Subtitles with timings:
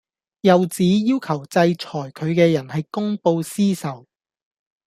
[0.41, 4.07] 又指要求制裁佢嘅人係公報私仇